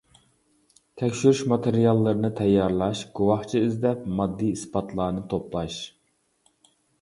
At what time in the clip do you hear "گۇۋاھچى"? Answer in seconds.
3.19-3.61